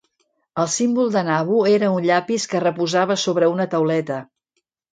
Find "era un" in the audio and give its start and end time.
1.73-2.09